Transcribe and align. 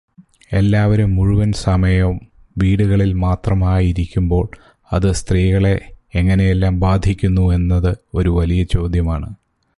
എല്ലാവരും 0.51 1.15
മുഴുവൻ 1.15 1.51
സമയം 1.51 2.13
വീടുകളിൽ 2.57 3.13
മാത്രമായിരിക്കുമ്പോൾ 3.13 4.49
അത് 4.93 5.11
സ്ത്രീകളെ 5.11 5.75
എങ്ങനെയെല്ലാം 6.15 6.79
ബാധിക്കുന്നു 6.79 7.51
എന്നത് 7.51 7.97
ഒരു 8.13 8.29
വലിയ 8.29 8.63
ചോദ്യമാണ്. 8.63 9.29